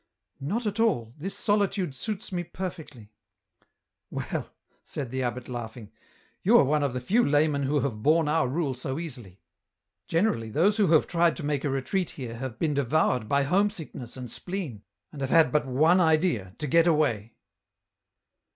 [0.55, 3.11] "Not at all, this solitude suits me perfectly."
[4.09, 4.49] "Well,"
[4.83, 5.91] said the abbot, laughing,
[6.41, 9.41] "you are one of the few laymen who have borne our rule so easily.
[10.07, 13.69] Generally those who have tried to make a retreat here have been devoured by home
[13.69, 17.35] sickness and spleen, and have had but one idea, to get away."